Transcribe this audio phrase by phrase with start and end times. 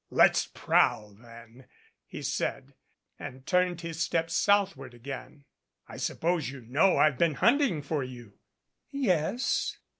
[0.09, 1.67] "Let's prowl then,"
[2.07, 2.73] he said,
[3.19, 5.45] and turned his steps southward again.
[5.87, 8.39] "I suppose you know I've been hunting for you."
[8.89, 9.77] "Yes."